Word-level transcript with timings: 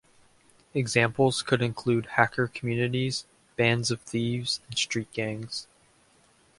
Examples 0.73 1.43
could 1.43 1.61
include 1.61 2.07
hacker 2.17 2.47
communities, 2.47 3.27
bands 3.55 3.91
of 3.91 4.01
thieves, 4.01 4.59
and 4.67 4.75
street 4.75 5.11
gangs. 5.11 5.67